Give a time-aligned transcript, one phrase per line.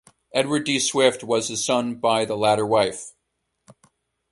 [0.33, 0.79] Edward D.
[0.79, 3.13] Swift was his son by the latter wife.